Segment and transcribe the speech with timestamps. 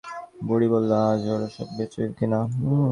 [0.47, 2.39] বুড়ি বলিল, আজ ওঁরা সব বেবিয়েচেন কিনা?